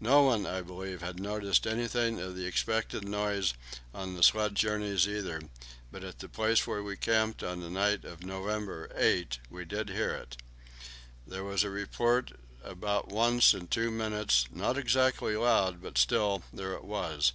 [0.00, 3.54] No one, I believe, had noticed anything of the expected noise
[3.94, 5.40] on the sledge journeys either,
[5.92, 9.90] but at the place where we camped on the night of November 8 we did
[9.90, 10.36] hear it.
[11.28, 12.32] There was a report
[12.64, 17.30] about once in two minutes, not exactly loud, but still, there it was.